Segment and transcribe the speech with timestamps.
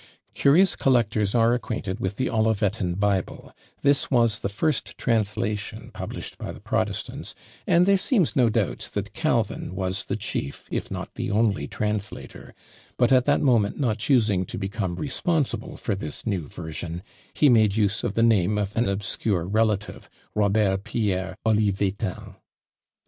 [0.33, 3.53] Curious collectors are acquainted with "The Olivetan Bible;"
[3.83, 7.35] this was the first translation published by the protestants,
[7.67, 12.55] and there seems no doubt that Calvin was the chief, if not the only translator;
[12.97, 17.03] but at that moment not choosing to become responsible for this new version,
[17.35, 22.37] he made use of the name of an obscure relative, Robert Pierre Olivetan.